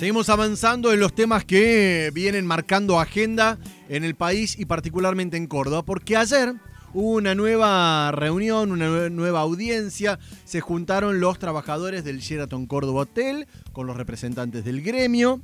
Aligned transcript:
Seguimos 0.00 0.30
avanzando 0.30 0.94
en 0.94 0.98
los 0.98 1.12
temas 1.12 1.44
que 1.44 2.10
vienen 2.14 2.46
marcando 2.46 2.98
agenda 2.98 3.58
en 3.90 4.02
el 4.02 4.14
país 4.14 4.58
y 4.58 4.64
particularmente 4.64 5.36
en 5.36 5.46
Córdoba, 5.46 5.82
porque 5.82 6.16
ayer 6.16 6.54
hubo 6.94 7.10
una 7.16 7.34
nueva 7.34 8.10
reunión, 8.10 8.72
una 8.72 9.10
nueva 9.10 9.40
audiencia, 9.40 10.18
se 10.46 10.62
juntaron 10.62 11.20
los 11.20 11.38
trabajadores 11.38 12.02
del 12.02 12.20
Sheraton 12.20 12.64
Córdoba 12.64 13.02
Hotel 13.02 13.46
con 13.72 13.86
los 13.86 13.94
representantes 13.94 14.64
del 14.64 14.80
gremio 14.80 15.42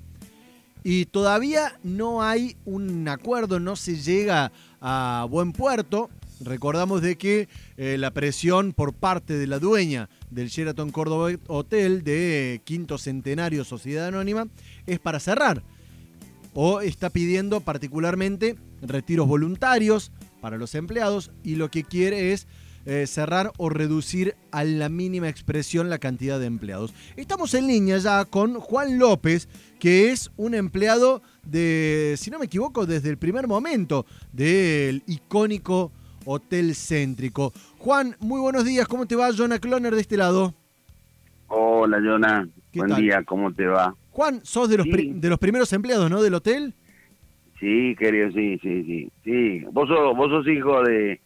y 0.82 1.04
todavía 1.04 1.78
no 1.82 2.22
hay 2.22 2.56
un 2.64 3.06
acuerdo, 3.08 3.60
no 3.60 3.76
se 3.76 3.96
llega 3.96 4.52
a 4.80 5.26
buen 5.28 5.52
puerto. 5.52 6.08
Recordamos 6.40 7.00
de 7.00 7.16
que 7.16 7.48
eh, 7.76 7.96
la 7.98 8.10
presión 8.10 8.72
por 8.72 8.92
parte 8.92 9.38
de 9.38 9.46
la 9.46 9.58
dueña 9.58 10.10
del 10.30 10.48
Sheraton 10.48 10.90
Córdoba 10.90 11.30
Hotel 11.46 12.04
de 12.04 12.60
Quinto 12.64 12.98
Centenario 12.98 13.64
Sociedad 13.64 14.08
Anónima 14.08 14.48
es 14.86 14.98
para 14.98 15.18
cerrar. 15.18 15.62
O 16.52 16.80
está 16.80 17.10
pidiendo 17.10 17.60
particularmente 17.60 18.56
retiros 18.82 19.26
voluntarios 19.26 20.12
para 20.40 20.58
los 20.58 20.74
empleados 20.74 21.30
y 21.42 21.56
lo 21.56 21.70
que 21.70 21.84
quiere 21.84 22.32
es 22.32 22.46
eh, 22.84 23.06
cerrar 23.06 23.52
o 23.56 23.68
reducir 23.68 24.36
a 24.52 24.62
la 24.62 24.88
mínima 24.88 25.28
expresión 25.28 25.90
la 25.90 25.98
cantidad 25.98 26.38
de 26.38 26.46
empleados. 26.46 26.94
Estamos 27.16 27.52
en 27.54 27.66
línea 27.66 27.98
ya 27.98 28.24
con 28.26 28.60
Juan 28.60 28.98
López, 28.98 29.48
que 29.80 30.12
es 30.12 30.30
un 30.36 30.54
empleado 30.54 31.20
de, 31.44 32.14
si 32.18 32.30
no 32.30 32.38
me 32.38 32.44
equivoco, 32.44 32.86
desde 32.86 33.10
el 33.10 33.18
primer 33.18 33.48
momento 33.48 34.06
del 34.32 35.02
icónico 35.06 35.92
Hotel 36.26 36.74
Céntrico. 36.74 37.52
Juan, 37.78 38.16
muy 38.20 38.40
buenos 38.40 38.64
días, 38.64 38.86
¿cómo 38.86 39.06
te 39.06 39.16
va? 39.16 39.30
Jonah 39.32 39.58
Cloner 39.58 39.94
de 39.94 40.00
este 40.00 40.16
lado. 40.16 40.54
Hola, 41.48 41.98
Jonah. 42.04 42.46
Buen 42.74 42.94
día, 42.96 43.22
¿cómo 43.22 43.52
te 43.52 43.66
va? 43.66 43.94
Juan, 44.10 44.40
sos 44.42 44.68
de 44.68 44.78
los, 44.78 44.86
de 44.86 45.28
los 45.28 45.38
primeros 45.38 45.72
empleados, 45.72 46.10
¿no? 46.10 46.20
Del 46.20 46.34
hotel. 46.34 46.74
Sí, 47.60 47.94
querido, 47.98 48.30
sí, 48.32 48.58
sí, 48.60 48.84
sí. 48.84 49.12
sí. 49.24 49.64
Vos, 49.72 49.88
sos, 49.88 50.16
vos 50.16 50.28
sos 50.28 50.46
hijo 50.48 50.82
de, 50.82 51.20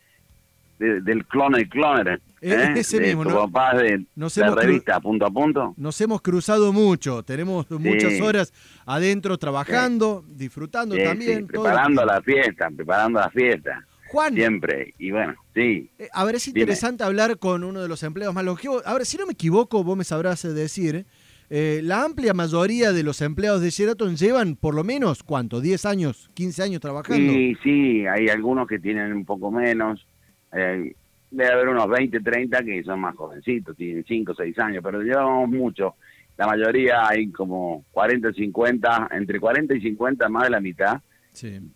del 0.79 1.25
Cloner 1.27 1.69
Cloner. 1.69 2.21
Eh, 2.41 2.53
¿eh? 2.53 2.73
Ese 2.77 3.01
mismo, 3.01 3.25
tu 3.25 3.35
papá 3.35 3.77
de 3.77 4.07
la 4.17 4.55
revista 4.55 5.01
Punto 5.01 5.27
a 5.27 5.31
Punto. 5.31 5.75
Nos 5.77 6.01
hemos 6.01 6.23
cruzado 6.23 6.73
mucho, 6.73 7.23
tenemos 7.23 7.71
muchas 7.71 8.21
horas 8.21 8.53
adentro 8.87 9.37
trabajando, 9.39 10.25
disfrutando 10.27 10.97
también. 10.97 11.47
preparando 11.47 12.05
la 12.05 12.23
fiesta, 12.23 12.71
preparando 12.75 13.19
la 13.19 13.31
fiesta. 13.31 13.85
Juan. 14.11 14.35
Siempre. 14.35 14.95
Y 14.99 15.13
bueno, 15.13 15.35
sí. 15.55 15.89
Eh, 15.99 16.09
a 16.13 16.25
ver, 16.25 16.35
es 16.35 16.49
interesante 16.49 17.05
hablar 17.05 17.39
con 17.39 17.63
uno 17.63 17.81
de 17.81 17.89
los 17.89 18.03
empleados 18.03 18.35
más 18.35 18.45
longevos. 18.45 18.83
A 18.87 18.95
ver, 18.95 19.07
si 19.07 19.17
no 19.17 19.27
me 19.27 19.33
equivoco, 19.33 19.85
vos 19.85 19.97
me 19.97 20.05
sabrás 20.05 20.43
decir, 20.43 21.07
eh, 21.49 21.81
la 21.83 22.05
amplia 22.05 22.35
mayoría 22.35 22.93
de 22.93 23.03
los 23.03 23.21
empleados 23.23 23.61
de 23.61 23.71
Sheraton 23.71 24.17
llevan 24.17 24.57
por 24.57 24.75
lo 24.75 24.85
menos, 24.85 25.23
¿cuánto? 25.23 25.63
¿10 25.63 25.89
años, 25.89 26.31
15 26.35 26.63
años 26.63 26.81
trabajando? 26.81 27.33
Sí, 27.33 27.57
sí, 27.63 28.07
hay 28.07 28.29
algunos 28.29 28.67
que 28.67 28.79
tienen 28.79 29.13
un 29.13 29.25
poco 29.25 29.51
menos. 29.51 30.05
Eh, 30.53 30.95
debe 31.31 31.53
haber 31.53 31.69
unos 31.69 31.89
20, 31.89 32.21
30 32.21 32.65
que 32.65 32.83
son 32.83 33.01
más 33.01 33.15
jovencitos, 33.15 33.77
tienen 33.77 34.05
5, 34.07 34.35
6 34.35 34.59
años, 34.59 34.83
pero 34.83 35.03
llevamos 35.03 35.49
mucho. 35.49 35.95
La 36.37 36.47
mayoría 36.47 37.07
hay 37.07 37.31
como 37.31 37.85
40, 37.93 38.33
50, 38.33 39.09
entre 39.13 39.39
40 39.39 39.75
y 39.75 39.81
50, 39.81 40.29
más 40.29 40.45
de 40.45 40.51
la 40.51 40.61
mitad, 40.61 41.01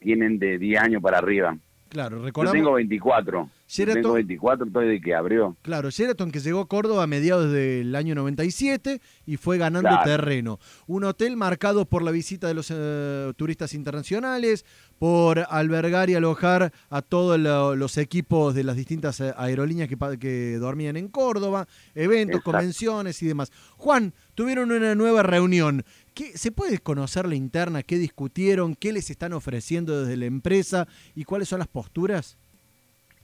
tienen 0.00 0.38
de 0.38 0.58
10 0.58 0.80
años 0.80 1.02
para 1.02 1.18
arriba. 1.18 1.56
Claro, 1.94 2.20
recordamos. 2.20 2.56
Yo 2.56 2.64
tengo 2.64 2.72
24. 2.74 3.48
Tengo 3.66 4.12
24, 4.12 4.66
estoy 4.66 4.88
de 4.88 5.00
que 5.00 5.14
abrió. 5.14 5.56
Claro, 5.62 5.90
Sheraton 5.90 6.30
que 6.30 6.40
llegó 6.40 6.60
a 6.60 6.68
Córdoba 6.68 7.04
a 7.04 7.06
mediados 7.06 7.52
del 7.52 7.94
año 7.94 8.14
97 8.14 9.00
y 9.26 9.36
fue 9.36 9.58
ganando 9.58 9.90
terreno. 10.04 10.58
Un 10.86 11.04
hotel 11.04 11.36
marcado 11.36 11.86
por 11.86 12.02
la 12.02 12.10
visita 12.10 12.46
de 12.46 12.54
los 12.54 12.70
eh, 12.70 13.32
turistas 13.36 13.74
internacionales, 13.74 14.64
por 14.98 15.44
albergar 15.48 16.10
y 16.10 16.14
alojar 16.14 16.72
a 16.90 17.02
todos 17.02 17.38
los 17.38 17.98
equipos 17.98 18.54
de 18.54 18.64
las 18.64 18.76
distintas 18.76 19.20
eh, 19.20 19.32
aerolíneas 19.36 19.88
que, 19.88 19.96
que 20.18 20.58
dormían 20.58 20.96
en 20.96 21.08
Córdoba, 21.08 21.66
eventos, 21.94 22.42
convenciones 22.42 23.22
y 23.22 23.26
demás. 23.26 23.50
Juan, 23.76 24.14
tuvieron 24.34 24.70
una 24.70 24.94
nueva 24.94 25.22
reunión. 25.22 25.84
¿Qué, 26.14 26.36
¿Se 26.38 26.52
puede 26.52 26.78
conocer 26.78 27.26
la 27.26 27.34
interna? 27.34 27.82
¿Qué 27.82 27.98
discutieron? 27.98 28.74
¿Qué 28.74 28.92
les 28.92 29.10
están 29.10 29.32
ofreciendo 29.32 30.02
desde 30.02 30.16
la 30.16 30.26
empresa? 30.26 30.86
¿Y 31.14 31.24
cuáles 31.24 31.48
son 31.48 31.58
las 31.58 31.68
posturas? 31.68 32.38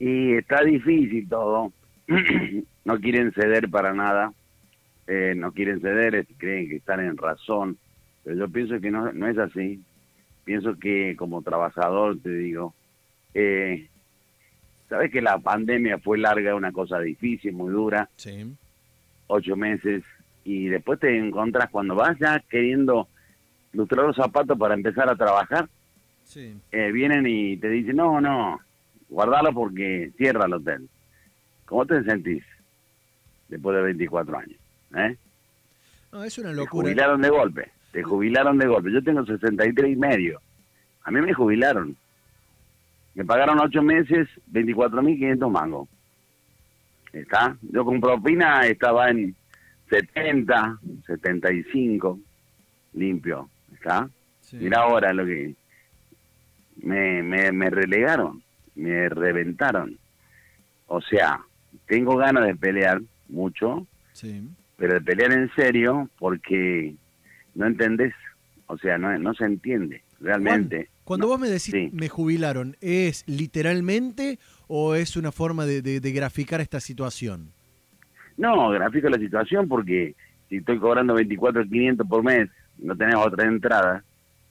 Y 0.01 0.35
está 0.35 0.65
difícil 0.65 1.29
todo. 1.29 1.73
no 2.85 3.01
quieren 3.01 3.33
ceder 3.33 3.71
para 3.71 3.95
nada. 3.95 4.33
Eh, 5.07 5.35
no 5.37 5.53
quieren 5.53 5.81
ceder, 5.81 6.27
creen 6.37 6.69
que 6.69 6.77
están 6.77 6.99
en 7.01 7.17
razón. 7.17 7.79
Pero 8.25 8.37
yo 8.37 8.49
pienso 8.49 8.81
que 8.81 8.91
no, 8.91 9.13
no 9.13 9.29
es 9.29 9.39
así. 9.39 9.81
Pienso 10.45 10.77
que 10.77 11.15
como 11.17 11.43
trabajador, 11.43 12.19
te 12.21 12.31
digo, 12.31 12.75
eh, 13.35 13.89
sabes 14.89 15.13
que 15.13 15.23
la 15.23 15.39
pandemia 15.39 15.99
fue 15.99 16.19
larga, 16.19 16.57
una 16.57 16.73
cosa 16.73 16.99
difícil, 16.99 17.53
muy 17.53 17.73
dura. 17.73 18.09
Sí. 18.17 18.53
Ocho 19.29 19.55
meses 19.55 20.03
y 20.45 20.67
después 20.67 20.99
te 20.99 21.17
encontrás 21.17 21.71
cuando 21.71 21.95
vas 21.95 22.19
ya 22.19 22.43
queriendo 22.49 23.09
lustrar 23.73 24.07
los 24.07 24.17
zapatos 24.17 24.59
para 24.59 24.75
empezar 24.75 25.09
a 25.09 25.17
trabajar, 25.17 25.69
eh, 26.37 26.93
vienen 26.93 27.27
y 27.27 27.57
te 27.57 27.69
dicen, 27.69 27.97
no, 27.97 28.21
no, 28.21 28.61
guardalo 29.11 29.53
porque 29.53 30.13
cierra 30.17 30.47
el 30.47 30.55
hotel. 30.55 30.89
¿Cómo 31.67 31.85
te 31.85 32.03
sentís 32.05 32.43
después 33.49 33.77
de 33.77 33.83
24 33.83 34.39
años? 34.39 34.59
¿eh? 34.97 35.17
No, 36.13 36.25
es 36.25 36.39
una 36.39 36.53
locura. 36.53 36.85
Te 36.85 36.93
jubilaron 36.93 37.21
de 37.21 37.29
golpe, 37.29 37.71
te 37.93 38.03
jubilaron 38.03 38.59
de 38.59 38.67
golpe. 38.67 38.93
Yo 38.93 39.03
tengo 39.03 39.27
63 39.27 39.93
y 39.93 39.97
medio. 39.97 40.41
A 41.03 41.11
mí 41.11 41.21
me 41.21 41.35
jubilaron. 41.35 41.97
Me 43.15 43.25
pagaron 43.25 43.61
8 43.61 43.83
meses, 43.83 44.29
24.500 44.53 45.51
mangos. 45.51 45.89
¿Está? 47.13 47.57
Yo 47.63 47.85
con 47.85 48.01
propina 48.01 48.67
estaba 48.67 49.11
en 49.11 49.35
70, 49.91 50.79
75, 51.07 52.19
limpio, 52.95 53.51
¿está? 53.75 54.09
Mira 54.53 54.83
ahora 54.83 55.13
lo 55.13 55.27
que... 55.27 55.55
Me, 56.83 57.23
me, 57.23 57.69
relegaron, 57.69 58.43
me 58.75 59.09
reventaron. 59.09 59.99
O 60.87 61.01
sea, 61.01 61.41
tengo 61.87 62.17
ganas 62.17 62.47
de 62.47 62.57
pelear 62.57 63.01
mucho, 63.29 63.87
pero 64.77 64.95
de 64.95 65.01
pelear 65.01 65.33
en 65.33 65.51
serio 65.55 66.09
porque 66.19 66.95
no 67.55 67.67
entendés, 67.67 68.15
o 68.67 68.77
sea, 68.79 68.99
no, 68.99 69.17
no 69.19 69.35
se 69.35 69.45
entiende 69.45 70.03
realmente. 70.21 70.89
cuando 71.05 71.27
vos 71.27 71.41
me 71.41 71.49
decís 71.49 71.75
me 71.93 72.09
jubilaron, 72.09 72.77
¿es 72.81 73.25
literalmente 73.27 74.39
o 74.69 74.95
es 74.95 75.17
una 75.17 75.33
forma 75.33 75.65
de, 75.67 75.83
de 75.83 76.13
graficar 76.13 76.61
esta 76.61 76.81
situación? 76.81 77.53
No, 78.37 78.71
grafico 78.71 79.09
la 79.09 79.19
situación 79.19 79.69
porque 79.69 80.15
si 80.49 80.57
estoy 80.57 80.79
cobrando 80.79 81.15
24.500 81.15 82.09
por 82.09 82.25
mes, 82.25 82.49
no 82.79 82.97
tenemos 82.97 83.27
otra 83.27 83.47
entrada. 83.47 84.05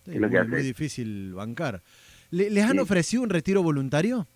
es, 0.05 0.19
lo 0.19 0.29
que 0.29 0.43
muy 0.43 0.61
difícil 0.61 1.33
bancar. 1.33 1.81
¿Les 2.31 2.63
han 2.63 2.79
ofrecido 2.79 3.23
un 3.23 3.29
retiro 3.29 3.63
voluntario? 3.63 4.27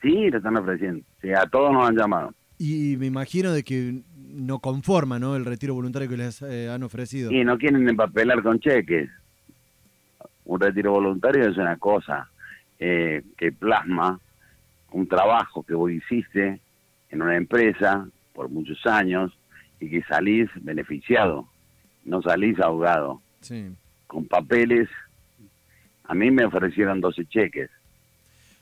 Sí, 0.00 0.30
lo 0.30 0.38
están 0.38 0.56
ofreciendo. 0.56 1.04
Sí, 1.20 1.32
a 1.32 1.46
todos 1.46 1.72
nos 1.72 1.88
han 1.88 1.96
llamado. 1.96 2.34
Y 2.58 2.96
me 2.98 3.06
imagino 3.06 3.52
de 3.52 3.62
que 3.62 4.02
no 4.16 4.58
conforma, 4.58 5.18
¿no? 5.18 5.36
El 5.36 5.44
retiro 5.44 5.74
voluntario 5.74 6.08
que 6.08 6.16
les 6.16 6.42
eh, 6.42 6.68
han 6.68 6.82
ofrecido. 6.82 7.30
Y 7.30 7.44
no 7.44 7.58
quieren 7.58 7.88
empapelar 7.88 8.42
con 8.42 8.58
cheques. 8.58 9.10
Un 10.44 10.60
retiro 10.60 10.92
voluntario 10.92 11.48
es 11.48 11.56
una 11.56 11.76
cosa 11.76 12.28
eh, 12.78 13.22
que 13.36 13.52
plasma 13.52 14.18
un 14.92 15.06
trabajo 15.06 15.62
que 15.62 15.74
vos 15.74 15.90
hiciste 15.90 16.60
en 17.10 17.22
una 17.22 17.36
empresa 17.36 18.06
por 18.32 18.48
muchos 18.48 18.84
años 18.86 19.32
y 19.80 19.90
que 19.90 20.02
salís 20.02 20.48
beneficiado, 20.60 21.48
no 22.04 22.22
salís 22.22 22.58
ahogado. 22.60 23.20
Con 24.06 24.26
papeles, 24.26 24.88
a 26.04 26.14
mí 26.14 26.30
me 26.30 26.44
ofrecieron 26.44 27.00
12 27.00 27.26
cheques. 27.26 27.70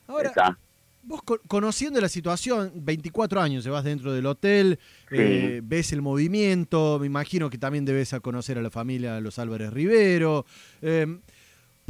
Ahora, 0.06 0.58
vos 1.02 1.22
conociendo 1.46 2.00
la 2.00 2.08
situación, 2.08 2.72
24 2.75 3.40
años, 3.40 3.64
se 3.64 3.70
vas 3.70 3.84
dentro 3.84 4.12
del 4.12 4.26
hotel, 4.26 4.78
eh, 5.10 5.60
ves 5.62 5.92
el 5.92 6.02
movimiento, 6.02 6.98
me 7.00 7.06
imagino 7.06 7.48
que 7.48 7.58
también 7.58 7.84
debes 7.84 8.12
a 8.12 8.20
conocer 8.20 8.58
a 8.58 8.62
la 8.62 8.70
familia 8.70 9.14
de 9.14 9.20
los 9.20 9.38
Álvarez 9.38 9.72
Rivero. 9.72 10.44
Eh, 10.82 11.06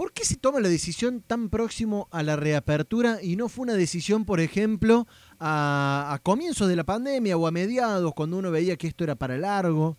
¿Por 0.00 0.12
qué 0.12 0.24
se 0.24 0.36
toma 0.36 0.60
la 0.60 0.68
decisión 0.70 1.20
tan 1.20 1.50
próximo 1.50 2.08
a 2.10 2.22
la 2.22 2.34
reapertura 2.34 3.18
y 3.22 3.36
no 3.36 3.50
fue 3.50 3.64
una 3.64 3.74
decisión, 3.74 4.24
por 4.24 4.40
ejemplo, 4.40 5.06
a, 5.38 6.18
comienzos 6.22 6.68
de 6.68 6.76
la 6.76 6.84
pandemia 6.84 7.36
o 7.36 7.46
a 7.46 7.50
mediados, 7.50 8.14
cuando 8.14 8.38
uno 8.38 8.50
veía 8.50 8.78
que 8.78 8.86
esto 8.86 9.04
era 9.04 9.14
para 9.14 9.36
largo? 9.36 9.98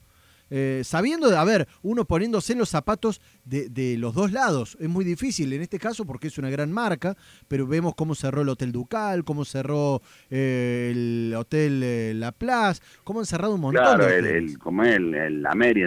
Eh, 0.54 0.82
sabiendo 0.84 1.30
de, 1.30 1.38
a 1.38 1.44
ver, 1.46 1.68
uno 1.82 2.04
poniéndose 2.04 2.52
en 2.54 2.60
los 2.60 2.68
zapatos 2.70 3.22
de, 3.46 3.96
los 3.98 4.14
dos 4.14 4.32
lados. 4.34 4.78
Es 4.82 4.90
muy 4.90 5.06
difícil 5.06 5.52
en 5.54 5.62
este 5.62 5.80
caso 5.80 6.06
porque 6.06 6.28
es 6.28 6.38
una 6.38 6.50
gran 6.50 6.72
marca, 6.72 7.16
pero 7.48 7.66
vemos 7.66 7.96
cómo 7.96 8.16
cerró 8.16 8.42
el 8.42 8.50
Hotel 8.50 8.72
Ducal, 8.74 9.24
cómo 9.24 9.46
cerró 9.46 10.02
eh, 10.30 10.90
el 10.92 11.34
Hotel 11.36 11.82
eh, 11.84 12.14
La 12.16 12.34
Plaza, 12.34 12.84
cómo 13.06 13.22
han 13.22 13.26
cerrado 13.26 13.56
un 13.56 13.62
montón 13.62 13.82
Claro, 13.84 14.06
de 14.06 14.38
el, 14.38 14.58
como 14.60 14.84
el, 14.84 15.14
el 15.16 15.42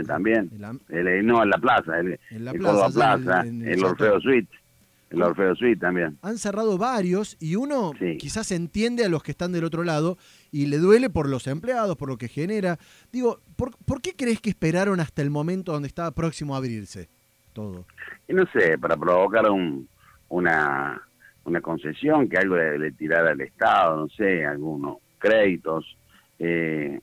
también. 0.07 0.51
El 0.89 1.27
no, 1.27 1.43
en 1.43 1.51
la 1.51 1.59
plaza, 1.59 2.01
el, 2.01 2.19
En 2.31 2.45
la 2.45 2.53
plaza, 2.53 2.87
el- 2.87 2.93
Plaza. 2.95 3.45
Orfeo 3.85 4.21
Suite. 4.21 4.49
El 5.15 5.23
Orfeo 5.23 5.55
Suite 5.55 5.81
también. 5.81 6.19
han 6.23 6.39
cerrado 6.39 6.77
varios 6.79 7.37
y 7.41 7.57
uno 7.57 7.93
Sí. 7.99 8.17
quizás 8.19 8.51
entiende 8.53 9.05
a 9.05 9.09
los 9.09 9.23
que 9.23 9.31
están 9.33 9.53
del 9.53 9.65
otro 9.65 9.85
lado 9.85 10.19
y 10.53 10.67
le 10.67 10.79
duele 10.79 11.11
por 11.11 11.29
los 11.29 11.47
empleados, 11.47 11.97
por 11.97 12.09
lo 12.09 12.17
que 12.19 12.29
genera. 12.29 12.79
Digo, 13.13 13.41
¿por, 13.57 13.77
por 13.85 14.01
qué 14.03 14.15
crees 14.17 14.41
que 14.41 14.51
esperaron 14.51 15.01
hasta 15.01 15.23
el 15.23 15.31
momento 15.31 15.73
donde 15.73 15.89
estaba 15.89 16.11
próximo 16.13 16.55
a 16.55 16.59
abrirse 16.59 17.09
todo? 17.53 17.87
Y 18.29 18.33
no 18.35 18.45
sé, 18.53 18.79
para 18.79 18.97
provocar 18.97 19.51
un, 19.51 19.89
una, 20.29 21.01
una 21.45 21.61
concesión, 21.61 22.29
que 22.29 22.39
algo 22.39 22.57
le, 22.57 22.79
le 22.79 22.93
tirara 22.93 23.31
al 23.31 23.41
Estado, 23.41 23.97
no 23.97 24.09
sé, 24.09 24.45
algunos 24.45 24.99
créditos 25.19 25.97
eh, 26.39 27.01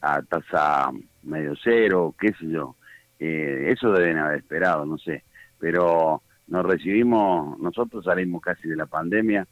a 0.00 0.20
tasa 0.22 0.90
medio 1.22 1.54
cero, 1.62 2.14
qué 2.20 2.28
sé 2.38 2.48
yo. 2.50 2.76
Eh, 3.18 3.72
eso 3.74 3.90
deben 3.92 4.18
haber 4.18 4.38
esperado, 4.38 4.84
no 4.84 4.98
sé. 4.98 5.24
Pero 5.58 6.22
nos 6.46 6.64
recibimos, 6.66 7.58
nosotros 7.58 8.04
salimos 8.04 8.42
casi 8.42 8.68
de 8.68 8.76
la 8.76 8.86
pandemia 8.86 9.46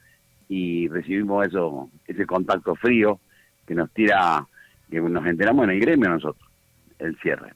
y 0.48 0.88
recibimos 0.88 1.46
eso, 1.46 1.90
ese 2.06 2.26
contacto 2.26 2.74
frío 2.76 3.18
que 3.66 3.74
nos 3.74 3.90
tira, 3.92 4.46
que 4.90 5.00
nos 5.00 5.24
enteramos 5.26 5.64
en 5.64 5.70
el 5.70 5.80
gremio 5.80 6.10
nosotros, 6.10 6.48
el 6.98 7.16
cierre. 7.20 7.54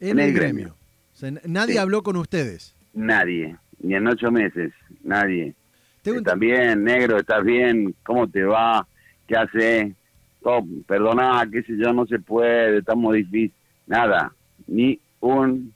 En, 0.00 0.18
En 0.18 0.26
el 0.26 0.32
gremio. 0.34 0.54
gremio. 0.64 0.76
O 1.14 1.16
sea, 1.16 1.28
n- 1.28 1.40
nadie 1.46 1.74
Sí. 1.74 1.78
habló 1.78 2.02
con 2.02 2.16
ustedes. 2.16 2.74
Nadie, 2.92 3.56
ni 3.80 3.94
en 3.94 4.06
ocho 4.08 4.30
meses, 4.30 4.72
nadie. 5.04 5.54
¿Estás 6.04 6.38
bien, 6.38 6.84
negro? 6.84 7.16
¿Estás 7.18 7.44
bien? 7.44 7.94
¿Cómo 8.04 8.28
te 8.28 8.44
va? 8.44 8.86
¿Qué 9.26 9.36
haces? 9.36 9.94
Todo, 10.42 10.62
perdona, 10.86 11.44
qué 11.50 11.62
sé 11.62 11.72
yo, 11.76 11.92
no 11.92 12.06
se 12.06 12.18
puede, 12.20 12.78
estamos 12.78 13.14
difícil. 13.14 13.52
Nada, 13.86 14.32
ni 14.68 15.00
un 15.20 15.72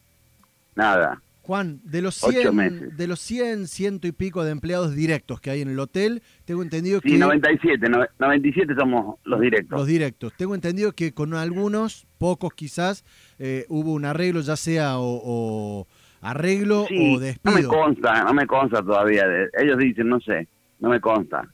nada. 0.76 1.20
Juan, 1.50 1.80
de 1.82 2.00
los 2.00 2.22
Ocho 2.22 2.42
100, 2.42 2.54
meses. 2.54 2.96
de 2.96 3.06
los 3.08 3.18
100, 3.18 3.66
ciento 3.66 4.06
y 4.06 4.12
pico 4.12 4.44
de 4.44 4.52
empleados 4.52 4.94
directos 4.94 5.40
que 5.40 5.50
hay 5.50 5.62
en 5.62 5.68
el 5.70 5.80
hotel, 5.80 6.22
tengo 6.44 6.62
entendido 6.62 7.00
Sí, 7.02 7.10
que 7.10 7.18
97, 7.18 7.88
no- 7.88 8.06
97 8.20 8.72
somos 8.78 9.18
los 9.24 9.40
directos. 9.40 9.76
los 9.76 9.84
directos, 9.88 10.32
tengo 10.36 10.54
entendido 10.54 10.92
que 10.92 11.12
con 11.12 11.34
algunos, 11.34 12.06
pocos 12.18 12.52
quizás, 12.54 13.04
eh, 13.40 13.64
hubo 13.68 13.92
un 13.94 14.04
arreglo, 14.04 14.42
ya 14.42 14.54
sea 14.54 15.00
o, 15.00 15.20
o 15.24 15.86
arreglo 16.20 16.84
Sí, 16.86 16.94
o 16.96 17.14
no 17.14 17.18
me 17.18 17.26
despido. 17.26 17.68
consta, 17.68 18.22
no 18.22 18.32
me 18.32 18.46
consta 18.46 18.80
todavía. 18.80 19.26
de- 19.26 19.48
Ellos 19.60 19.76
dicen, 19.78 20.08
no 20.08 20.20
sé, 20.20 20.46
no 20.78 20.88
me 20.90 21.00
consta. 21.00 21.48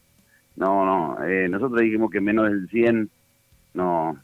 No, 0.57 0.85
no, 0.85 1.25
eh, 1.25 1.49
nosotros 1.49 1.81
dijimos 1.81 2.11
que 2.11 2.21
menos 2.21 2.51
del 2.51 2.69
100 2.69 3.09
no, 3.73 4.23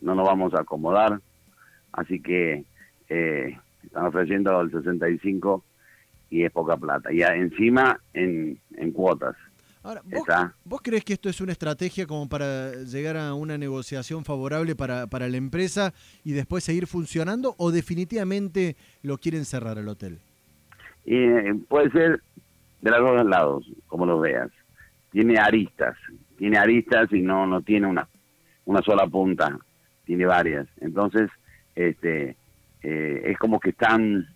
no 0.00 0.14
nos 0.16 0.26
vamos 0.26 0.52
a 0.54 0.62
acomodar. 0.62 1.20
Así 1.92 2.18
que 2.20 2.64
eh, 3.08 3.56
están 3.82 4.06
ofreciendo 4.06 4.60
el 4.60 4.70
65 4.70 5.64
y 6.30 6.44
es 6.44 6.52
poca 6.52 6.76
plata. 6.76 7.12
Y 7.12 7.22
encima 7.22 8.00
en, 8.12 8.58
en 8.76 8.92
cuotas. 8.92 9.36
Ahora, 9.82 10.02
¿vos, 10.64 10.82
crees 10.82 11.04
que 11.04 11.14
esto 11.14 11.28
es 11.28 11.40
una 11.40 11.52
estrategia 11.52 12.06
como 12.06 12.28
para 12.28 12.72
llegar 12.82 13.16
a 13.16 13.32
una 13.34 13.56
negociación 13.56 14.24
favorable 14.24 14.74
para, 14.74 15.06
para 15.06 15.28
la 15.28 15.36
empresa 15.36 15.94
y 16.24 16.32
después 16.32 16.64
seguir 16.64 16.86
funcionando 16.86 17.54
o 17.58 17.70
definitivamente 17.70 18.76
lo 19.02 19.18
quieren 19.18 19.44
cerrar 19.44 19.78
el 19.78 19.88
hotel? 19.88 20.18
Y 21.04 21.16
eh, 21.16 21.54
puede 21.68 21.90
ser 21.90 22.20
de 22.82 22.90
los 22.90 23.00
dos 23.00 23.26
lados, 23.26 23.72
como 23.86 24.04
lo 24.04 24.20
veas. 24.20 24.50
Tiene 25.10 25.38
aristas, 25.38 25.96
tiene 26.36 26.58
aristas 26.58 27.10
y 27.12 27.22
no 27.22 27.46
no 27.46 27.62
tiene 27.62 27.86
una 27.86 28.06
una 28.66 28.82
sola 28.82 29.06
punta, 29.06 29.58
tiene 30.04 30.26
varias. 30.26 30.68
Entonces, 30.80 31.30
este 31.74 32.36
eh, 32.82 33.22
es 33.24 33.38
como 33.38 33.58
que 33.60 33.70
están 33.70 34.26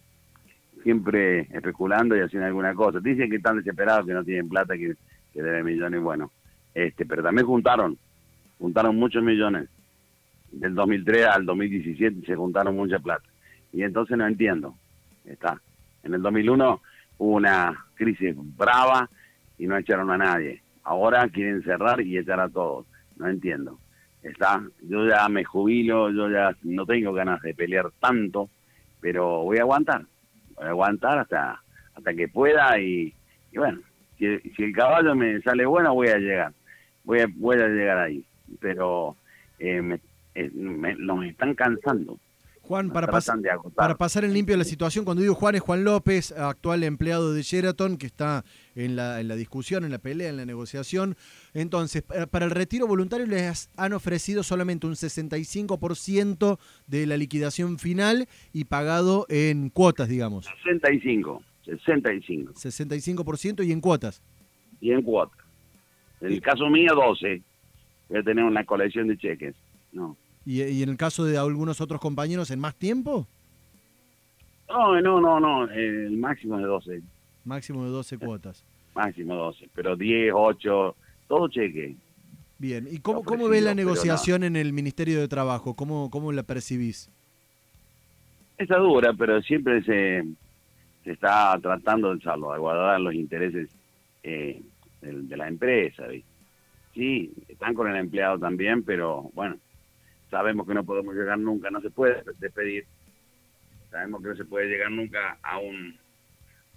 siempre 0.83 1.41
especulando 1.53 2.17
y 2.17 2.21
haciendo 2.21 2.47
alguna 2.47 2.75
cosa. 2.75 3.00
Dicen 3.00 3.31
que 3.31 3.37
están 3.37 3.59
desesperados, 3.59 4.06
que 4.06 4.12
no 4.12 4.25
tienen 4.25 4.49
plata, 4.49 4.75
que, 4.77 4.94
que 5.33 5.43
deben 5.43 5.65
millones, 5.65 6.00
bueno. 6.00 6.31
este 6.75 7.06
Pero 7.06 7.23
también 7.23 7.47
juntaron, 7.47 7.99
juntaron 8.59 8.97
muchos 8.97 9.23
millones. 9.23 9.69
Del 10.50 10.75
2003 10.75 11.27
al 11.27 11.47
2017 11.47 12.27
se 12.27 12.37
juntaron 12.37 12.77
mucha 12.77 12.99
plata. 12.99 13.25
Y 13.73 13.83
entonces 13.83 14.19
no 14.19 14.27
entiendo. 14.27 14.75
Está. 15.25 15.61
En 16.03 16.15
el 16.15 16.23
2001 16.23 16.83
hubo 17.19 17.37
una 17.37 17.87
crisis 17.94 18.35
brava 18.37 19.09
y 19.59 19.67
no 19.67 19.77
echaron 19.77 20.11
a 20.11 20.19
nadie. 20.19 20.62
Ahora 20.85 21.29
quieren 21.29 21.62
cerrar 21.62 22.00
y 22.00 22.19
echar 22.19 22.41
a 22.41 22.49
todos. 22.49 22.87
No 23.17 23.29
entiendo. 23.29 23.79
Está. 24.22 24.62
Yo 24.82 25.06
ya 25.08 25.28
me 25.28 25.44
jubilo, 25.44 26.10
yo 26.10 26.30
ya 26.30 26.56
no 26.62 26.86
tengo 26.86 27.12
ganas 27.12 27.42
de 27.42 27.54
pelear 27.54 27.90
tanto, 28.00 28.48
pero 29.00 29.42
voy 29.42 29.58
a 29.58 29.62
aguantar. 29.62 30.02
Voy 30.56 30.66
a 30.66 30.70
aguantar 30.70 31.19
hasta 31.19 31.60
hasta 31.94 32.14
que 32.14 32.28
pueda 32.28 32.78
y, 32.80 33.12
bueno, 33.54 33.80
si, 34.19 34.38
si 34.56 34.62
el 34.62 34.72
caballo 34.72 35.14
me 35.14 35.40
sale 35.42 35.66
bueno 35.66 35.92
voy 35.94 36.08
a 36.08 36.16
llegar. 36.19 36.52
Voy 37.04 37.20
a, 37.20 37.26
voy 37.36 37.56
a 37.58 37.66
llegar 37.69 37.98
ahí. 37.98 38.24
Pero 38.60 39.16
eh, 39.58 39.82
me, 39.82 40.00
eh, 40.34 40.50
me- 40.54 40.94
nos 40.94 41.24
están 41.26 41.54
cansando. 41.54 42.19
Juan, 42.72 42.90
para, 42.90 43.06
pas- 43.08 43.26
para 43.74 43.94
pasar 43.96 44.24
en 44.24 44.32
limpio 44.32 44.56
la 44.56 44.64
situación, 44.64 45.04
cuando 45.04 45.20
digo 45.20 45.34
Juan 45.34 45.54
es 45.56 45.60
Juan 45.60 45.84
López, 45.84 46.32
actual 46.32 46.82
empleado 46.84 47.34
de 47.34 47.42
Sheraton, 47.42 47.98
que 47.98 48.06
está 48.06 48.46
en 48.74 48.96
la, 48.96 49.20
en 49.20 49.28
la 49.28 49.36
discusión, 49.36 49.84
en 49.84 49.90
la 49.90 49.98
pelea, 49.98 50.30
en 50.30 50.38
la 50.38 50.46
negociación. 50.46 51.14
Entonces, 51.52 52.00
pa- 52.00 52.26
para 52.26 52.46
el 52.46 52.50
retiro 52.50 52.86
voluntario 52.86 53.26
les 53.26 53.69
han 53.76 53.92
ofrecido 53.92 54.42
solamente 54.42 54.86
un 54.86 54.94
65% 54.94 56.58
de 56.86 57.06
la 57.06 57.19
liquidación 57.19 57.78
final 57.78 58.26
y 58.54 58.64
pagado 58.64 59.26
en 59.28 59.69
cuotas, 59.69 60.08
digamos. 60.08 60.46
65, 60.64 61.42
65. 61.66 62.52
65% 62.54 63.66
y 63.66 63.72
en 63.72 63.82
cuotas. 63.82 64.22
y 64.80 64.92
en 64.92 65.02
cuota. 65.02 65.36
En 66.22 66.32
el 66.32 66.40
caso 66.40 66.70
mío, 66.70 66.94
12. 66.94 67.42
Voy 68.08 68.19
a 68.19 68.22
tener 68.22 68.44
una 68.44 68.64
colección 68.64 69.08
de 69.08 69.19
cheques. 69.19 69.54
No, 69.92 70.16
¿Y, 70.44 70.62
y 70.62 70.83
en 70.83 70.89
el 70.89 70.97
caso 70.97 71.25
de 71.25 71.39
algunos 71.39 71.81
otros 71.81 72.00
compañeros, 72.00 72.50
en 72.50 72.59
más 72.61 72.75
tiempo? 72.75 73.27
no, 74.69 75.00
no, 75.00 75.21
no, 75.21 75.39
no. 75.39 75.71
El 75.71 76.17
máximo 76.17 76.59
es 76.59 76.65
12. 76.65 77.03
Máximo 77.44 77.85
de 77.85 77.91
12 77.91 78.19
cuotas. 78.19 78.65
Máximo 78.94 79.35
12. 79.35 79.69
Pero 79.75 79.97
10, 79.97 80.33
8, 80.35 80.97
todo 81.29 81.49
cheque. 81.49 81.94
Bien, 82.59 82.87
¿y 82.91 82.99
cómo, 82.99 83.23
cómo 83.25 83.49
ves 83.49 83.62
la 83.62 83.75
negociación 83.75 84.44
en 84.44 84.56
el 84.56 84.73
Ministerio 84.73 85.20
de 85.20 85.29
Trabajo? 85.29 85.75
¿Cómo, 85.75 86.11
cómo 86.11 86.31
la 86.32 86.43
percibís? 86.44 87.11
Está 88.56 88.79
dura, 88.79 89.13
pero 89.13 89.43
siempre 89.43 89.82
se, 89.82 90.22
se 91.05 91.11
está 91.13 91.58
tratando 91.61 92.15
de 92.15 92.20
salvaguardar 92.20 93.01
los 93.01 93.15
intereses 93.15 93.69
eh, 94.22 94.63
del- 95.01 95.29
de, 95.29 95.37
la 95.37 95.49
empresa. 95.49 96.05
Sí, 96.94 97.32
están 97.49 97.75
con 97.75 97.91
el 97.91 97.96
empleado 97.96 98.39
también, 98.39 98.84
pero 98.84 99.29
bueno, 99.34 99.56
sabemos 100.32 100.67
que 100.67 100.72
no 100.72 100.82
podemos 100.82 101.15
llegar 101.15 101.39
nunca, 101.39 101.70
no 101.70 101.82
se 101.82 101.91
puede 101.91 102.22
despedir. 102.41 102.86
Sabemos 103.91 104.22
que 104.22 104.29
no 104.31 104.36
se 104.36 104.46
puede 104.46 104.67
llegar 104.67 104.91
nunca 104.91 105.36
a 105.43 105.58
un 105.58 105.94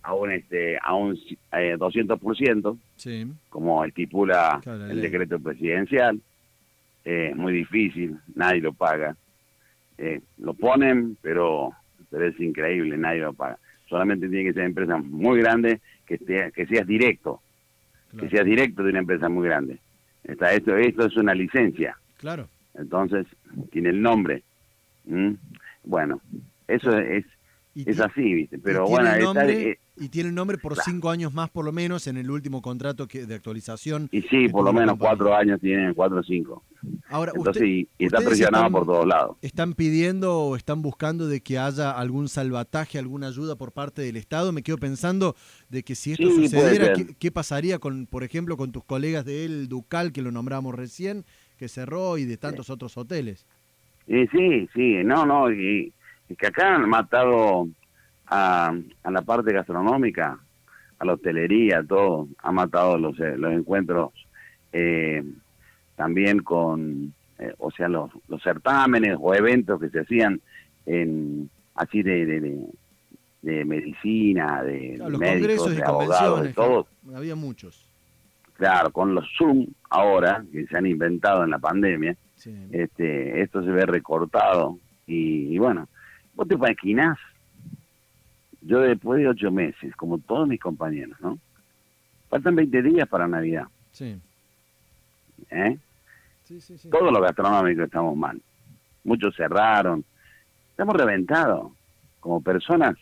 a 0.04 0.14
un 0.14 0.32
este 0.32 0.78
a 0.80 0.94
un 0.94 1.18
eh, 1.54 1.76
200%, 1.80 2.78
Sí. 2.98 3.26
como 3.50 3.84
estipula 3.86 4.60
el 4.66 5.02
decreto 5.02 5.40
presidencial. 5.40 6.20
Eh, 7.06 7.32
muy 7.36 7.54
difícil, 7.54 8.18
nadie 8.36 8.60
lo 8.62 8.74
paga. 8.74 9.16
Eh, 9.98 10.20
lo 10.40 10.54
ponen, 10.54 11.18
pero, 11.22 11.72
pero 12.12 12.28
es 12.28 12.38
increíble, 12.40 12.98
nadie 12.98 13.22
lo 13.22 13.34
paga. 13.34 13.58
Solamente 13.88 14.28
tiene 14.28 14.44
que 14.50 14.54
ser 14.54 14.64
empresa 14.66 14.98
muy 14.98 15.40
grande, 15.40 15.80
que, 16.06 16.16
esté- 16.20 16.52
que 16.52 16.66
seas 16.68 16.86
directo, 16.86 17.42
Claro. 18.10 18.24
que 18.28 18.30
seas 18.36 18.46
directo 18.46 18.84
de 18.84 18.90
una 18.90 19.00
empresa 19.00 19.30
muy 19.30 19.48
grande. 19.48 19.80
Está, 20.24 20.52
esto, 20.54 20.76
esto 20.76 21.06
es 21.06 21.16
una 21.16 21.34
licencia, 21.34 21.96
Claro. 22.18 22.48
Entonces 22.78 23.26
tiene 23.72 23.90
el 23.90 24.02
nombre. 24.02 24.44
¿Mm? 25.06 25.34
Bueno, 25.84 26.20
eso 26.68 26.98
es, 26.98 27.26
es 27.76 28.00
así, 28.00 28.34
¿viste? 28.34 28.58
Pero 28.58 28.88
bueno, 28.88 29.10
nombre, 29.20 29.72
eh, 29.72 29.80
y 29.98 30.10
tiene 30.10 30.32
nombre 30.32 30.58
por 30.58 30.74
claro. 30.74 30.90
cinco 30.92 31.10
años 31.10 31.34
más, 31.34 31.50
por 31.50 31.64
lo 31.64 31.72
menos, 31.72 32.08
en 32.08 32.18
el 32.18 32.30
último 32.32 32.62
contrato 32.62 33.08
que, 33.08 33.26
de 33.26 33.36
actualización. 33.36 34.10
y 34.12 34.22
sí, 34.24 34.50
por 34.50 34.66
lo 34.66 34.74
menos 34.74 34.98
cuatro 34.98 35.34
años 35.36 35.60
tienen, 35.62 35.94
cuatro 35.94 36.20
o 36.20 36.24
cinco. 36.24 36.64
Ahora, 37.10 37.32
Entonces, 37.36 37.62
usted- 37.64 37.68
y, 37.74 37.88
y 37.98 38.06
está 38.06 38.18
presionado 38.20 38.66
están- 38.66 38.72
por 38.72 38.86
todos 38.86 39.06
lados. 39.08 39.38
¿Están 39.42 39.74
pidiendo 39.74 40.38
o 40.40 40.56
están 40.56 40.82
buscando 40.82 41.28
de 41.28 41.42
que 41.42 41.58
haya 41.60 41.92
algún 41.92 42.28
salvataje, 42.30 42.98
alguna 43.00 43.28
ayuda 43.28 43.56
por 43.56 43.72
parte 43.72 44.02
del 44.02 44.18
Estado? 44.18 44.52
Me 44.52 44.64
quedo 44.64 44.78
pensando 44.78 45.36
de 45.70 45.84
que 45.84 45.96
si 45.96 46.12
esto 46.14 46.30
Sí, 46.30 46.36
sucediera. 46.48 46.94
¿qué, 46.94 47.16
qué 47.18 47.32
pasaría 47.32 47.80
con, 47.80 48.06
por 48.08 48.24
ejemplo, 48.24 48.58
con 48.58 48.72
tus 48.72 48.84
colegas 48.84 49.24
de 49.26 49.46
El 49.46 49.68
Ducal, 49.70 50.12
que 50.12 50.22
lo 50.22 50.32
nombramos 50.32 50.76
recién, 50.76 51.26
que 51.56 51.68
cerró, 51.68 52.18
y 52.18 52.26
de 52.26 52.38
tantos 52.38 52.70
otros 52.70 52.98
hoteles? 52.98 53.46
Y 54.08 54.28
sí, 54.28 54.70
sí, 54.74 55.04
no, 55.04 55.26
no, 55.26 55.52
y, 55.52 55.92
y 56.30 56.36
que 56.36 56.48
acá 56.48 56.76
han 56.76 56.88
matado 56.90 57.68
a, 58.28 58.74
a 59.04 59.12
la 59.12 59.22
parte 59.22 59.52
gastronómica, 59.54 60.40
a 61.00 61.06
la 61.06 61.14
hostelería, 61.14 61.84
todo, 61.84 62.28
han 62.44 62.56
matado 62.56 62.98
los, 62.98 63.20
eh, 63.20 63.36
los 63.38 63.54
encuentros 63.54 64.12
eh, 64.72 65.24
también 65.96 66.40
con, 66.40 67.14
eh, 67.40 67.54
o 67.58 67.72
sea, 67.72 67.88
los, 67.88 68.12
los 68.28 68.42
certámenes 68.44 69.18
o 69.20 69.34
eventos 69.34 69.80
que 69.80 69.90
se 69.90 70.02
hacían 70.02 70.42
en 70.86 71.50
así 71.76 72.04
de, 72.04 72.26
de, 72.26 72.66
de, 73.42 73.66
medicina, 73.66 74.64
de 74.64 74.94
Claro, 74.96 75.10
los 75.12 75.20
médicos, 75.20 75.58
congresos 75.58 75.78
y 75.78 75.82
abogados, 75.82 76.44
de 76.44 76.54
todo. 76.54 76.88
había 77.14 77.36
muchos. 77.36 77.85
Claro, 78.58 78.92
con 78.92 79.14
los 79.14 79.26
Zoom 79.38 79.68
ahora, 79.90 80.44
que 80.52 80.66
se 80.68 80.78
han 80.78 80.86
inventado 80.86 81.44
en 81.44 81.50
la 81.50 81.60
pandemia, 81.60 82.16
Sí. 82.36 82.56
este, 82.72 83.42
esto 83.42 83.64
se 83.64 83.70
ve 83.72 83.86
recortado 83.86 84.78
y, 85.08 85.54
y 85.54 85.58
bueno, 85.58 85.88
vos 86.36 86.48
te 86.48 86.56
imaginás, 86.56 87.18
yo 88.62 88.80
después 88.80 89.20
de 89.20 89.28
ocho 89.30 89.52
meses, 89.52 89.96
como 89.96 90.18
todos 90.20 90.48
mis 90.48 90.60
compañeros, 90.60 91.20
¿no? 91.22 91.38
Faltan 92.30 92.56
20 92.56 92.82
días 92.82 93.08
para 93.08 93.28
Navidad, 93.28 93.68
Sí. 93.92 94.20
¿eh? 95.50 95.78
Sí, 96.44 96.62
sí, 96.62 96.78
sí. 96.78 96.90
Todos 96.90 97.12
los 97.12 97.22
gastronómicos 97.22 97.86
estamos 97.86 98.16
mal. 98.16 98.40
Muchos 99.04 99.36
cerraron. 99.36 100.04
Estamos 100.72 100.96
reventados. 100.96 101.72
Como 102.20 102.42
personas, 102.42 102.96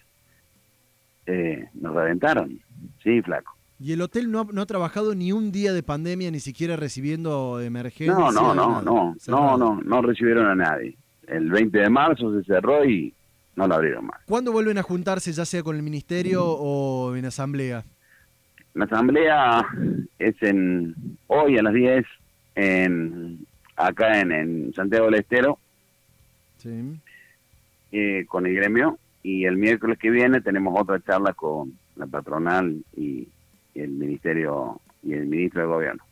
eh, 1.25 1.67
nos 1.73 1.93
reventaron. 1.93 2.59
Sí, 3.03 3.21
flaco. 3.21 3.52
Y 3.83 3.91
el 3.91 4.01
hotel 4.01 4.31
no 4.31 4.39
ha, 4.39 4.45
no 4.45 4.61
ha 4.61 4.65
trabajado 4.65 5.13
ni 5.13 5.33
un 5.33 5.51
día 5.51 5.73
de 5.73 5.83
pandemia, 5.83 6.31
ni 6.31 6.39
siquiera 6.39 6.77
recibiendo 6.77 7.59
emergencia. 7.59 8.13
No, 8.17 8.31
no, 8.31 8.53
no, 8.55 8.81
no, 8.81 9.15
no, 9.27 9.57
no, 9.57 9.81
no 9.83 10.01
recibieron 10.01 10.47
a 10.47 10.55
nadie. 10.55 10.95
El 11.27 11.49
20 11.49 11.79
de 11.79 11.89
marzo 11.89 12.33
se 12.39 12.45
cerró 12.45 12.85
y 12.85 13.13
no 13.57 13.67
lo 13.67 13.75
abrieron 13.75 14.05
más. 14.05 14.21
¿Cuándo 14.25 14.53
vuelven 14.53 14.77
a 14.77 14.83
juntarse, 14.83 15.33
ya 15.33 15.43
sea 15.43 15.63
con 15.63 15.75
el 15.75 15.83
ministerio 15.83 16.45
o 16.45 17.13
en 17.17 17.25
asamblea? 17.25 17.83
La 18.73 18.85
asamblea 18.85 19.65
es 20.17 20.35
en 20.41 20.95
hoy 21.27 21.57
a 21.57 21.63
las 21.63 21.73
10 21.73 22.05
en 22.55 23.45
acá 23.75 24.21
en, 24.21 24.31
en 24.31 24.73
Santiago 24.73 25.07
del 25.07 25.15
Estero 25.15 25.59
Sí. 26.57 26.69
eh, 27.91 28.25
con 28.27 28.45
el 28.45 28.55
gremio 28.55 28.97
y 29.23 29.43
el 29.45 29.57
miércoles 29.57 29.97
que 29.99 30.09
viene 30.09 30.39
tenemos 30.41 30.73
otra 30.79 31.01
charla 31.01 31.33
con 31.33 31.73
la 31.97 32.07
patronal 32.07 32.77
y, 32.95 33.27
y 33.73 33.81
el 33.81 33.91
ministerio 33.91 34.81
y 35.01 35.13
el 35.13 35.25
ministro 35.25 35.61
de 35.61 35.67
gobierno. 35.67 36.03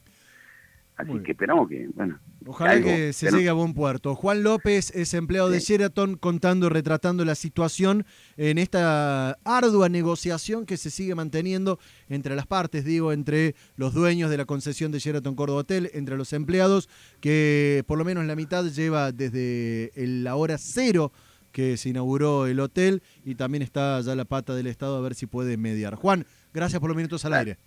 Así 0.97 1.19
que 1.23 1.31
esperamos 1.31 1.67
que, 1.67 1.87
bueno, 1.95 2.19
Ojalá 2.45 2.71
algo, 2.71 2.87
que 2.87 3.13
se 3.13 3.31
llegue 3.31 3.49
a 3.49 3.53
buen 3.53 3.73
puerto. 3.73 4.15
Juan 4.15 4.43
López 4.43 4.91
es 4.95 5.13
empleado 5.13 5.49
de. 5.49 5.59
Sheraton 5.59 6.15
contando 6.15 6.67
y 6.67 6.69
retratando 6.69 7.23
la 7.23 7.35
situación 7.35 8.05
en 8.37 8.57
esta 8.57 9.37
ardua 9.43 9.89
negociación 9.89 10.65
que 10.65 10.77
se 10.77 10.89
sigue 10.89 11.15
manteniendo 11.15 11.79
entre 12.09 12.35
las 12.35 12.47
partes, 12.47 12.83
digo, 12.83 13.13
entre 13.13 13.55
los 13.75 13.93
dueños 13.93 14.29
de 14.29 14.37
la 14.37 14.45
concesión 14.45 14.91
de 14.91 14.99
Sheraton 14.99 15.35
Córdoba 15.35 15.61
Hotel, 15.61 15.89
entre 15.93 16.17
los 16.17 16.33
empleados, 16.33 16.89
que 17.19 17.83
por 17.87 17.97
lo 17.97 18.05
menos 18.05 18.25
la 18.25 18.35
mitad 18.35 18.65
lleva 18.65 19.11
desde 19.11 19.91
la 19.95 20.35
hora 20.35 20.57
cero 20.57 21.11
que 21.51 21.77
se 21.77 21.89
inauguró 21.89 22.47
el 22.47 22.59
hotel 22.59 23.03
y 23.23 23.35
también 23.35 23.61
está 23.61 23.99
ya 24.01 24.15
la 24.15 24.25
pata 24.25 24.55
del 24.55 24.67
Estado 24.67 24.97
a 24.97 25.01
ver 25.01 25.15
si 25.15 25.25
puede 25.25 25.57
mediar. 25.57 25.95
Juan, 25.95 26.25
gracias 26.53 26.79
por 26.79 26.89
los 26.89 26.97
minutos 26.97 27.23
al 27.25 27.33
aire. 27.33 27.57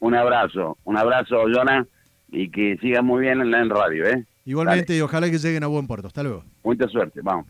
un 0.00 0.14
abrazo, 0.14 0.78
un 0.84 0.96
abrazo, 0.96 1.36
Jonah, 1.52 1.86
y 2.30 2.50
que 2.50 2.76
siga 2.78 3.02
muy 3.02 3.22
bien 3.22 3.40
en 3.40 3.50
la 3.50 3.64
radio, 3.64 4.06
¿eh? 4.06 4.24
Igualmente 4.44 4.96
y 4.96 5.00
ojalá 5.00 5.30
que 5.30 5.38
lleguen 5.38 5.62
a 5.62 5.68
buen 5.68 5.86
puerto. 5.86 6.08
Hasta 6.08 6.22
luego. 6.22 6.44
Mucha 6.64 6.88
suerte, 6.88 7.20
vamos. 7.22 7.46